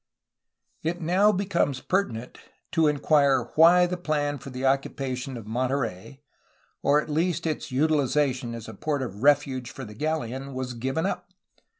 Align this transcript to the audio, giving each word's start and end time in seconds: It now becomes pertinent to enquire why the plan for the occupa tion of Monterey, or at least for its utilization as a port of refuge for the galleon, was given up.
It 0.81 0.99
now 0.99 1.31
becomes 1.31 1.79
pertinent 1.79 2.39
to 2.71 2.87
enquire 2.87 3.51
why 3.53 3.85
the 3.85 3.97
plan 3.97 4.39
for 4.39 4.49
the 4.49 4.63
occupa 4.63 5.15
tion 5.15 5.37
of 5.37 5.45
Monterey, 5.45 6.23
or 6.81 6.99
at 6.99 7.07
least 7.07 7.43
for 7.43 7.49
its 7.49 7.71
utilization 7.71 8.55
as 8.55 8.67
a 8.67 8.73
port 8.73 9.03
of 9.03 9.21
refuge 9.21 9.69
for 9.69 9.85
the 9.85 9.93
galleon, 9.93 10.55
was 10.55 10.73
given 10.73 11.05
up. 11.05 11.29